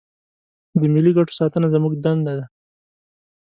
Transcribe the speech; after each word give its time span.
د 0.79 0.81
ملي 0.93 1.11
ګټو 1.17 1.37
ساتنه 1.39 1.67
زموږ 1.73 1.93
دنده 2.03 2.33
ده. 2.39 2.45